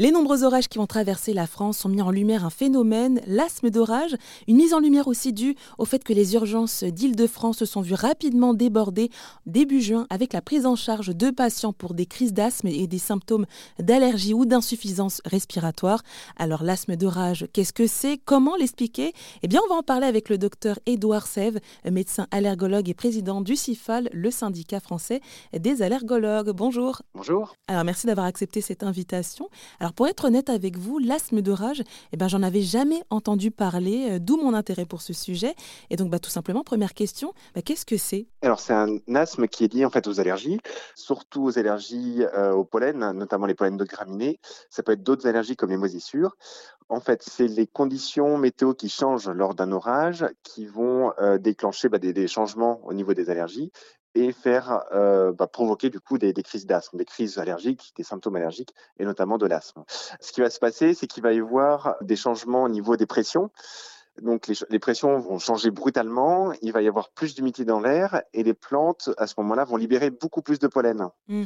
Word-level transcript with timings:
Les 0.00 0.12
nombreux 0.12 0.44
orages 0.44 0.68
qui 0.68 0.78
vont 0.78 0.86
traverser 0.86 1.34
la 1.34 1.46
France 1.46 1.84
ont 1.84 1.90
mis 1.90 2.00
en 2.00 2.10
lumière 2.10 2.46
un 2.46 2.50
phénomène, 2.50 3.20
l'asthme 3.26 3.68
d'orage, 3.68 4.16
une 4.48 4.56
mise 4.56 4.72
en 4.72 4.78
lumière 4.78 5.08
aussi 5.08 5.34
due 5.34 5.56
au 5.76 5.84
fait 5.84 6.02
que 6.02 6.14
les 6.14 6.32
urgences 6.32 6.84
d'Île-de-France 6.84 7.58
se 7.58 7.66
sont 7.66 7.82
vues 7.82 7.92
rapidement 7.92 8.54
débordées 8.54 9.10
début 9.44 9.82
juin 9.82 10.06
avec 10.08 10.32
la 10.32 10.40
prise 10.40 10.64
en 10.64 10.74
charge 10.74 11.14
de 11.14 11.28
patients 11.28 11.74
pour 11.74 11.92
des 11.92 12.06
crises 12.06 12.32
d'asthme 12.32 12.68
et 12.68 12.86
des 12.86 12.98
symptômes 12.98 13.44
d'allergie 13.78 14.32
ou 14.32 14.46
d'insuffisance 14.46 15.20
respiratoire. 15.26 16.00
Alors 16.38 16.62
l'asthme 16.62 16.96
d'orage, 16.96 17.46
qu'est-ce 17.52 17.74
que 17.74 17.86
c'est? 17.86 18.16
Comment 18.24 18.56
l'expliquer? 18.56 19.12
Eh 19.42 19.48
bien 19.48 19.60
on 19.66 19.68
va 19.68 19.78
en 19.80 19.82
parler 19.82 20.06
avec 20.06 20.30
le 20.30 20.38
docteur 20.38 20.78
Édouard 20.86 21.26
Sève, 21.26 21.60
médecin 21.84 22.26
allergologue 22.30 22.88
et 22.88 22.94
président 22.94 23.42
du 23.42 23.54
CIFAL, 23.54 24.08
le 24.14 24.30
syndicat 24.30 24.80
français 24.80 25.20
des 25.52 25.82
allergologues. 25.82 26.52
Bonjour. 26.52 27.02
Bonjour. 27.14 27.54
Alors 27.68 27.84
merci 27.84 28.06
d'avoir 28.06 28.24
accepté 28.24 28.62
cette 28.62 28.82
invitation. 28.82 29.50
Alors 29.78 29.89
pour 29.92 30.06
être 30.06 30.24
honnête 30.26 30.50
avec 30.50 30.76
vous, 30.76 30.98
l'asthme 30.98 31.42
de 31.42 31.52
rage, 31.52 31.82
eh 32.12 32.16
ben, 32.16 32.28
j'en 32.28 32.42
avais 32.42 32.62
jamais 32.62 33.02
entendu 33.10 33.50
parler, 33.50 34.12
euh, 34.12 34.18
d'où 34.18 34.36
mon 34.36 34.54
intérêt 34.54 34.86
pour 34.86 35.02
ce 35.02 35.12
sujet. 35.12 35.54
Et 35.90 35.96
donc 35.96 36.10
bah, 36.10 36.18
tout 36.18 36.30
simplement, 36.30 36.62
première 36.64 36.94
question, 36.94 37.32
bah, 37.54 37.62
qu'est-ce 37.62 37.86
que 37.86 37.96
c'est? 37.96 38.26
Alors 38.42 38.60
c'est 38.60 38.72
un 38.72 38.98
asthme 39.14 39.46
qui 39.48 39.64
est 39.64 39.72
lié 39.72 39.84
en 39.84 39.90
fait 39.90 40.06
aux 40.06 40.20
allergies, 40.20 40.60
surtout 40.94 41.44
aux 41.44 41.58
allergies 41.58 42.22
euh, 42.34 42.52
au 42.52 42.64
pollen, 42.64 43.12
notamment 43.12 43.46
les 43.46 43.54
pollens 43.54 43.76
de 43.76 43.84
graminées. 43.84 44.40
Ça 44.70 44.82
peut 44.82 44.92
être 44.92 45.02
d'autres 45.02 45.26
allergies 45.26 45.56
comme 45.56 45.70
les 45.70 45.76
moisissures. 45.76 46.36
En 46.88 47.00
fait, 47.00 47.22
c'est 47.22 47.46
les 47.46 47.68
conditions 47.68 48.36
météo 48.36 48.74
qui 48.74 48.88
changent 48.88 49.30
lors 49.30 49.54
d'un 49.54 49.70
orage 49.70 50.26
qui 50.42 50.66
vont 50.66 51.12
euh, 51.20 51.38
déclencher 51.38 51.88
bah, 51.88 51.98
des, 51.98 52.12
des 52.12 52.26
changements 52.26 52.80
au 52.84 52.92
niveau 52.92 53.14
des 53.14 53.30
allergies 53.30 53.70
et 54.14 54.32
faire 54.32 54.84
euh, 54.92 55.32
bah, 55.32 55.46
provoquer 55.46 55.90
du 55.90 56.00
coup 56.00 56.18
des, 56.18 56.32
crises 56.34 56.66
d'asthme, 56.66 56.96
des 56.96 57.04
crises 57.04 57.38
allergiques, 57.38 57.92
des 57.96 58.02
symptômes 58.02 58.36
allergiques 58.36 58.74
et 58.98 59.04
notamment 59.04 59.38
de 59.38 59.46
l'asthme. 59.46 59.84
Ce 60.20 60.32
qui 60.32 60.40
va 60.40 60.50
se 60.50 60.58
passer, 60.58 60.94
c'est 60.94 61.06
qu'il 61.06 61.22
va 61.22 61.32
y 61.32 61.40
avoir 61.40 61.96
des 62.00 62.16
changements 62.16 62.64
au 62.64 62.68
niveau 62.68 62.96
des 62.96 63.06
pressions. 63.06 63.50
Donc 64.20 64.48
les, 64.48 64.54
les, 64.68 64.78
pressions 64.78 65.18
vont 65.18 65.38
changer 65.38 65.70
brutalement, 65.70 66.52
il 66.62 66.72
va 66.72 66.82
y 66.82 66.88
avoir 66.88 67.10
plus 67.10 67.34
d'humidité 67.34 67.64
dans 67.64 67.80
l'air 67.80 68.22
et 68.34 68.42
les 68.42 68.54
plantes 68.54 69.08
à 69.16 69.26
ce 69.26 69.34
moment-là 69.38 69.64
vont 69.64 69.76
libérer 69.76 70.10
beaucoup 70.10 70.42
plus 70.42 70.58
de 70.58 70.66
pollen. 70.66 71.08
Mmh 71.28 71.44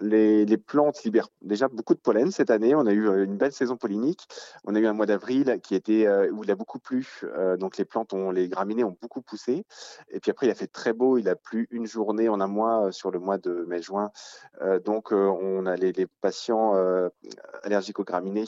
les, 0.00 0.56
plantes 0.56 1.02
libèrent 1.04 1.28
déjà 1.42 1.68
beaucoup 1.68 1.94
de 1.94 2.00
pollen 2.00 2.30
cette 2.30 2.50
année. 2.50 2.74
On 2.74 2.86
a 2.86 2.92
eu 2.92 3.08
euh, 3.08 3.24
une 3.24 3.36
belle 3.36 3.52
saison 3.52 3.76
pollinique. 3.76 4.26
On 4.64 4.74
a 4.74 4.78
eu 4.78 4.86
un 4.86 4.92
mois 4.92 5.06
d'avril 5.06 5.58
qui 5.62 5.74
était 5.74 6.06
euh, 6.06 6.30
où 6.30 6.44
il 6.44 6.50
a 6.50 6.54
beaucoup 6.54 6.78
plu, 6.78 7.20
euh, 7.24 7.56
donc 7.56 7.76
les 7.76 7.84
plantes 7.84 8.14
les 8.32 8.48
graminées 8.48 8.84
ont 8.84 8.96
beaucoup 9.00 9.22
poussé. 9.22 9.64
Et 10.10 10.20
puis 10.20 10.30
après, 10.30 10.46
il 10.46 10.50
a 10.50 10.54
fait 10.54 10.66
très 10.66 10.92
beau. 10.92 11.18
Il 11.18 11.28
a 11.28 11.36
plu 11.36 11.66
une 11.70 11.86
journée 11.86 12.28
en 12.28 12.40
un 12.40 12.46
mois 12.46 12.92
sur 12.92 13.10
le 13.10 13.18
mois 13.18 13.38
de 13.38 13.64
mai-juin. 13.68 14.10
donc 14.84 15.12
on 15.12 15.66
a 15.66 15.76
les, 15.76 15.92
les 15.92 16.06
patients 16.20 16.74
allergiques 17.62 17.98
aux 17.98 18.04
graminées 18.04 18.44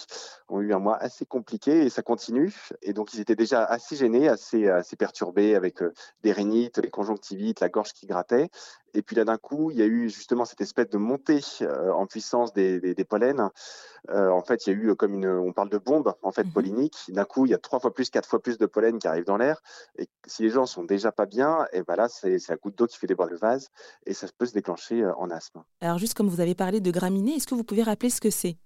ont 0.48 0.60
eu 0.60 0.72
un 0.72 0.78
mois 0.78 0.96
assez 0.96 1.24
compliqué 1.24 1.84
et 1.84 1.90
ça 1.90 2.02
continue. 2.02 2.54
Et 2.82 2.92
donc 2.92 3.14
ils 3.14 3.20
étaient 3.20 3.36
déjà 3.36 3.64
assez 3.64 3.96
gênés, 3.96 4.28
assez, 4.28 4.68
assez 4.68 4.96
perturbés 4.96 5.54
avec 5.54 5.82
des 6.22 6.32
rhinites, 6.32 6.78
les 6.78 6.90
conjonctivites, 6.90 7.60
la 7.60 7.68
gorge 7.68 7.92
qui 7.92 8.06
grattait. 8.06 8.50
Et 8.96 9.02
puis 9.02 9.14
là, 9.14 9.24
d'un 9.24 9.36
coup, 9.36 9.70
il 9.70 9.76
y 9.76 9.82
a 9.82 9.86
eu 9.86 10.08
justement 10.08 10.46
cette 10.46 10.62
espèce 10.62 10.88
de 10.88 10.96
montée 10.96 11.40
euh, 11.60 11.92
en 11.92 12.06
puissance 12.06 12.54
des, 12.54 12.80
des, 12.80 12.94
des 12.94 13.04
pollens. 13.04 13.50
Euh, 14.08 14.30
en 14.30 14.42
fait, 14.42 14.66
il 14.66 14.70
y 14.70 14.72
a 14.72 14.76
eu 14.76 14.96
comme 14.96 15.12
une, 15.12 15.28
on 15.28 15.52
parle 15.52 15.68
de 15.68 15.76
bombe 15.78 16.14
en 16.22 16.32
fait 16.32 16.44
mmh 16.44 16.52
pollinique. 16.52 16.96
D'un 17.08 17.24
coup, 17.24 17.44
il 17.44 17.50
y 17.50 17.54
a 17.54 17.58
trois 17.58 17.78
fois 17.78 17.92
plus, 17.92 18.08
quatre 18.08 18.28
fois 18.28 18.40
plus 18.40 18.56
de 18.56 18.64
pollen 18.64 18.98
qui 18.98 19.06
arrive 19.06 19.24
dans 19.24 19.36
l'air. 19.36 19.60
Et 19.98 20.08
si 20.26 20.42
les 20.42 20.50
gens 20.50 20.64
sont 20.64 20.84
déjà 20.84 21.12
pas 21.12 21.26
bien, 21.26 21.66
et 21.72 21.82
ben 21.82 21.96
là, 21.96 22.08
c'est 22.08 22.38
la 22.48 22.56
goutte 22.56 22.78
d'eau 22.78 22.86
qui 22.86 22.96
fait 22.96 23.06
déborder 23.06 23.32
le 23.32 23.38
vase 23.38 23.68
et 24.06 24.14
ça 24.14 24.26
peut 24.38 24.46
se 24.46 24.54
déclencher 24.54 25.02
euh, 25.02 25.14
en 25.16 25.30
asthme. 25.30 25.62
Alors, 25.82 25.98
juste 25.98 26.14
comme 26.14 26.28
vous 26.28 26.40
avez 26.40 26.54
parlé 26.54 26.80
de 26.80 26.90
graminées, 26.90 27.34
est-ce 27.34 27.46
que 27.46 27.54
vous 27.54 27.64
pouvez 27.64 27.82
rappeler 27.82 28.08
ce 28.08 28.20
que 28.20 28.30
c'est? 28.30 28.56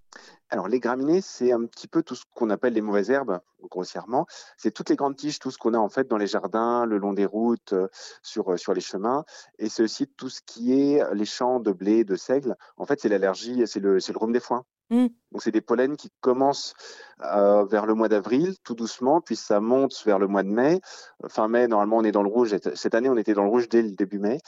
Alors, 0.53 0.67
les 0.67 0.81
graminées, 0.81 1.21
c'est 1.21 1.53
un 1.53 1.65
petit 1.67 1.87
peu 1.87 2.03
tout 2.03 2.17
ce 2.17 2.25
qu'on 2.35 2.51
appelle 2.51 2.73
les 2.73 2.81
mauvaises 2.81 3.11
herbes, 3.11 3.39
grossièrement. 3.63 4.27
C'est 4.57 4.73
toutes 4.73 4.91
les 4.91 4.97
grandes 4.97 5.15
tiges, 5.15 5.39
tout 5.39 5.53
ce 5.53 5.59
qu'on 5.59 5.75
a 5.75 5.79
en 5.79 5.89
fait 5.89 6.09
dans 6.09 6.17
les 6.17 6.27
jardins, 6.27 6.87
le 6.87 6.99
long 6.99 7.13
des 7.13 7.25
routes, 7.25 7.73
euh, 7.73 7.87
sur, 8.23 8.53
euh, 8.53 8.57
sur 8.57 8.75
les 8.75 8.81
chemins. 8.81 9.25
Et 9.61 9.69
c'est 9.69 9.85
aussi 9.85 10.09
tout 10.09 10.29
ce 10.29 10.41
qui 10.45 10.73
est 10.73 11.03
les 11.15 11.25
champs 11.25 11.61
de 11.61 11.71
blé, 11.71 12.03
de 12.03 12.17
seigle. 12.17 12.57
En 12.77 12.85
fait, 12.85 13.01
c'est 13.01 13.09
l'allergie, 13.09 13.63
c'est 13.67 13.79
le, 13.79 13.95
le 13.99 14.19
rhume 14.19 14.33
des 14.33 14.41
foins. 14.41 14.65
Mmh. 14.91 15.07
Donc, 15.31 15.43
c'est 15.43 15.53
des 15.53 15.61
pollens 15.61 15.95
qui 15.95 16.11
commencent 16.21 16.75
euh, 17.23 17.65
vers 17.65 17.87
le 17.87 17.95
mois 17.95 18.09
d'avril, 18.09 18.57
tout 18.65 18.75
doucement, 18.75 19.21
puis 19.21 19.37
ça 19.37 19.61
monte 19.61 20.03
vers 20.05 20.19
le 20.19 20.27
mois 20.27 20.43
de 20.43 20.49
mai. 20.49 20.81
Fin 21.29 21.47
mai, 21.47 21.69
normalement, 21.69 21.99
on 21.99 22.05
est 22.05 22.11
dans 22.11 22.25
le 22.25 22.29
rouge. 22.29 22.57
Cette 22.75 22.97
année, 22.97 23.09
on 23.09 23.17
était 23.17 23.35
dans 23.35 23.45
le 23.45 23.51
rouge 23.51 23.69
dès 23.69 23.83
le 23.83 23.93
début 23.93 24.19
mai. 24.19 24.39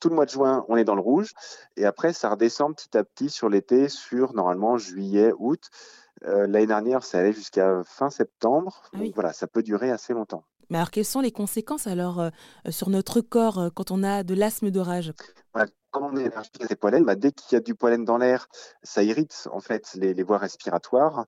Tout 0.00 0.08
le 0.08 0.14
mois 0.14 0.26
de 0.26 0.30
juin, 0.30 0.64
on 0.68 0.76
est 0.76 0.84
dans 0.84 0.94
le 0.94 1.00
rouge. 1.00 1.32
Et 1.76 1.84
après, 1.84 2.12
ça 2.12 2.30
redescend 2.30 2.74
petit 2.74 2.96
à 2.96 3.04
petit 3.04 3.30
sur 3.30 3.48
l'été, 3.48 3.88
sur 3.88 4.32
normalement 4.34 4.78
juillet, 4.78 5.32
août. 5.38 5.70
Euh, 6.24 6.46
L'année 6.46 6.66
dernière, 6.66 7.02
ça 7.02 7.18
allait 7.18 7.32
jusqu'à 7.32 7.82
fin 7.84 8.10
septembre. 8.10 8.82
Ah 8.92 8.98
Donc 8.98 9.14
voilà, 9.14 9.32
ça 9.32 9.46
peut 9.46 9.62
durer 9.62 9.90
assez 9.90 10.12
longtemps. 10.12 10.44
Mais 10.70 10.76
alors, 10.76 10.90
quelles 10.90 11.04
sont 11.04 11.20
les 11.20 11.32
conséquences 11.32 11.86
alors 11.86 12.20
euh, 12.20 12.30
sur 12.68 12.90
notre 12.90 13.20
corps 13.20 13.58
euh, 13.58 13.70
quand 13.70 13.90
on 13.90 14.02
a 14.02 14.22
de 14.22 14.34
l'asthme 14.34 14.70
d'orage? 14.70 15.14
Voilà, 15.54 15.70
Quand 15.90 16.10
on 16.12 16.16
est 16.16 16.26
allergique 16.26 16.60
à 16.70 17.00
bah, 17.00 17.14
dès 17.14 17.32
qu'il 17.32 17.56
y 17.56 17.56
a 17.56 17.60
du 17.60 17.74
pollen 17.74 18.04
dans 18.04 18.18
l'air, 18.18 18.48
ça 18.82 19.02
irrite 19.02 19.48
en 19.52 19.60
fait 19.60 19.94
les, 19.94 20.22
voies 20.22 20.38
respiratoires. 20.38 21.26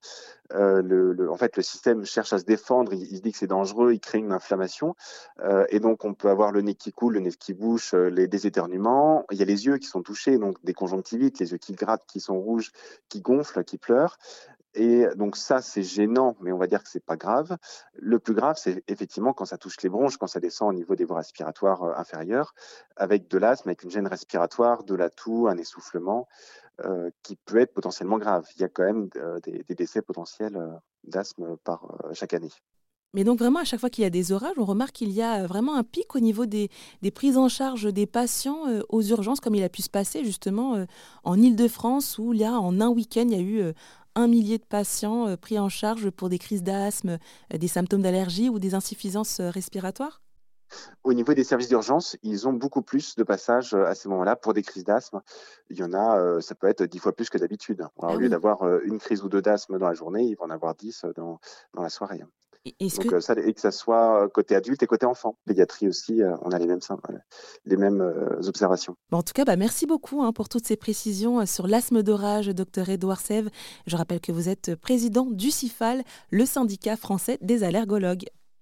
Euh, 0.53 0.82
le, 0.82 1.31
en 1.31 1.37
fait, 1.37 1.56
le 1.56 1.62
système 1.62 2.04
cherche 2.04 2.32
à 2.32 2.38
se 2.38 2.44
défendre. 2.44 2.93
Il, 2.93 3.03
il 3.03 3.16
se 3.16 3.22
dit 3.22 3.32
que 3.32 3.38
c'est 3.38 3.47
dangereux. 3.47 3.93
Il 3.93 4.00
crée 4.00 4.19
une 4.19 4.32
inflammation, 4.32 4.94
euh, 5.41 5.65
et 5.70 5.81
donc 5.81 6.04
on 6.04 6.12
peut 6.12 6.28
avoir 6.28 6.53
le 6.53 6.60
nez 6.60 6.75
qui 6.75 6.93
coule, 6.93 7.15
le 7.15 7.20
nez 7.20 7.31
qui 7.31 7.54
bouche, 7.54 7.94
euh, 7.94 8.10
les, 8.10 8.28
des 8.28 8.47
éternuements. 8.47 9.25
Il 9.31 9.38
y 9.38 9.43
a 9.43 9.47
les 9.47 9.66
yeux 9.66 9.78
qui 9.78 9.87
sont 9.87 10.03
touchés, 10.03 10.37
donc 10.37 10.56
des 10.62 10.75
conjonctivites, 10.75 11.38
les 11.38 11.53
yeux 11.53 11.59
qui 11.59 11.72
grattent, 11.72 12.06
qui 12.06 12.20
sont 12.20 12.38
rouges, 12.38 12.72
qui 13.09 13.20
gonflent, 13.20 13.65
qui 13.65 13.78
pleurent. 13.78 14.19
Et 14.75 15.06
donc 15.16 15.36
ça, 15.36 15.62
c'est 15.62 15.82
gênant, 15.82 16.36
mais 16.41 16.53
on 16.53 16.58
va 16.58 16.69
dire 16.69 16.82
que 16.82 16.88
c'est 16.88 17.04
pas 17.04 17.16
grave. 17.16 17.56
Le 17.94 18.19
plus 18.20 18.34
grave, 18.34 18.56
c'est 18.56 18.84
effectivement 18.86 19.32
quand 19.32 19.44
ça 19.44 19.58
touche 19.58 19.81
les 19.82 19.88
bronches, 19.88 20.16
quand 20.16 20.28
ça 20.28 20.38
descend 20.38 20.69
au 20.69 20.72
niveau 20.72 20.94
des 20.94 21.04
voies 21.04 21.19
respiratoires 21.19 21.82
euh, 21.82 21.92
inférieures, 21.97 22.54
avec 22.97 23.28
de 23.28 23.38
l'asthme, 23.38 23.69
avec 23.69 23.82
une 23.82 23.91
gêne 23.91 24.06
respiratoire, 24.06 24.84
de 24.84 24.94
la 24.94 25.10
toux, 25.10 25.48
un 25.48 25.56
essoufflement, 25.56 26.28
euh, 26.84 27.10
qui 27.25 27.36
peut 27.36 27.58
être 27.58 27.75
potentiellement 27.75 28.19
grave. 28.19 28.47
Il 28.54 28.62
y 28.62 28.64
a 28.64 28.69
quand 28.69 28.84
même 28.84 29.08
euh, 29.16 29.41
des, 29.41 29.75
décès 29.75 30.03
potentiels 30.03 30.56
d'asthme 31.02 31.56
par 31.64 31.98
chaque 32.12 32.34
année. 32.34 32.52
Mais 33.12 33.25
donc 33.25 33.41
vraiment, 33.41 33.58
à 33.58 33.64
chaque 33.64 33.81
fois 33.81 33.91
qu'il 33.91 34.04
y 34.04 34.06
a 34.06 34.10
des 34.10 34.31
orages, 34.31 34.54
on 34.56 34.64
remarque 34.64 34.92
qu'il 34.92 35.10
y 35.10 35.20
a 35.20 35.44
vraiment 35.48 35.75
un 35.75 35.82
pic 35.82 36.14
au 36.14 36.20
niveau 36.20 36.47
des, 36.47 36.70
prises 37.12 37.37
en 37.37 37.48
charge 37.48 37.92
des 37.92 38.06
patients 38.06 38.62
aux 38.88 39.02
urgences, 39.02 39.41
comme 39.41 39.56
il 39.56 39.64
a 39.64 39.69
pu 39.69 39.82
se 39.82 39.91
passer 39.91 40.25
justement 40.25 40.87
en 41.25 41.41
Ile-de-France, 41.41 42.19
où 42.19 42.32
a 42.41 42.52
en 42.52 42.81
un 42.81 42.88
week-end, 42.88 43.25
il 43.26 43.32
y 43.32 43.34
a 43.34 43.41
eu 43.41 43.75
un 44.20 44.28
millier 44.28 44.58
de 44.58 44.64
patients 44.64 45.28
euh, 45.28 45.36
pris 45.36 45.58
en 45.58 45.69
charge 45.69 46.10
pour 46.10 46.28
des 46.28 46.38
crises 46.38 46.62
d'asthme, 46.62 47.19
euh, 47.53 47.58
des 47.58 47.69
symptômes 47.69 48.03
d'allergie 48.03 48.48
ou 48.48 48.58
des 48.58 48.75
insuffisances 48.75 49.41
euh, 49.41 49.50
respiratoires? 49.50 50.22
Au 51.03 51.12
niveau 51.14 51.34
des 51.34 51.42
services 51.42 51.69
d'urgence, 51.69 52.16
ils 52.22 52.47
ont 52.47 52.53
beaucoup 52.53 52.82
plus 52.82 53.16
de 53.16 53.25
passages 53.25 53.75
à 53.75 53.97
ces 53.97 54.08
moments-là 54.08 54.36
pour 54.36 54.54
des 54.54 54.62
crises 54.62 54.84
d'asthme. 54.84 55.20
Il 55.69 55.76
y 55.78 55.82
en 55.82 55.92
a, 55.92 56.41
ça 56.41 56.54
peut 56.54 56.69
être 56.69 56.84
dix 56.84 57.00
fois 57.00 57.12
plus 57.12 57.28
que 57.28 57.38
d'habitude. 57.38 57.84
Ah 58.00 58.14
au 58.14 58.16
lieu 58.16 58.26
oui. 58.26 58.28
d'avoir 58.28 58.62
une 58.84 58.98
crise 58.98 59.25
ou 59.25 59.28
deux 59.28 59.42
d'asthme 59.42 59.81
dans 59.81 59.88
la 59.88 59.94
journée, 59.94 60.22
ils 60.22 60.37
vont 60.37 60.44
en 60.44 60.50
avoir 60.50 60.76
dix 60.76 61.04
dans, 61.16 61.41
dans 61.75 61.82
la 61.82 61.88
soirée. 61.88 62.22
Donc, 62.65 63.06
que... 63.06 63.21
ça, 63.21 63.34
et 63.34 63.54
que 63.54 63.60
ça 63.60 63.71
soit 63.71 64.28
côté 64.34 64.54
adulte 64.54 64.82
et 64.82 64.87
côté 64.87 65.06
enfant. 65.06 65.37
Pédiatrie 65.47 65.88
aussi, 65.88 66.21
on 66.43 66.50
a 66.50 66.59
les 66.59 66.66
mêmes, 66.66 66.81
les 67.65 67.76
mêmes 67.76 68.03
observations. 68.47 68.97
Bon, 69.10 69.19
en 69.19 69.22
tout 69.22 69.32
cas, 69.32 69.44
bah, 69.44 69.56
merci 69.56 69.87
beaucoup 69.87 70.22
hein, 70.22 70.32
pour 70.32 70.48
toutes 70.48 70.66
ces 70.66 70.76
précisions 70.76 71.47
sur 71.47 71.66
l'asthme 71.66 72.03
d'orage, 72.03 72.49
docteur 72.49 72.88
Edouard 72.88 73.20
Sève. 73.20 73.49
Je 73.87 73.97
rappelle 73.97 74.20
que 74.20 74.32
vous 74.32 74.49
êtes 74.49 74.75
président 74.75 75.26
du 75.26 75.50
CIFAL, 75.50 76.03
le 76.31 76.44
syndicat 76.44 76.97
français 76.97 77.38
des 77.41 77.65
allergologues. 77.65 78.26